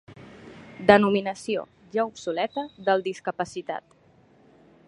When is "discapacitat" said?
3.11-3.99